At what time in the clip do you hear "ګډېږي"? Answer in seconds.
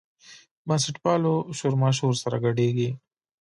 2.45-2.89